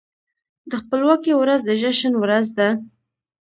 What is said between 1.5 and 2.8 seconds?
د جشن ورځ ده.